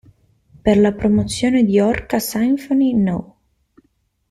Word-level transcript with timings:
Per 0.63 0.79
la 0.79 0.93
promozione 0.93 1.63
di 1.63 1.79
"Orca 1.79 2.17
Symphony 2.17 2.95
No. 2.95 3.37